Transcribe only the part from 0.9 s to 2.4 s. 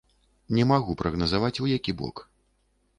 прагназаваць, у які бок.